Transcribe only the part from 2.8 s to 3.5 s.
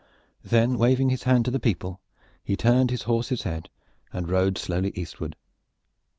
his horse's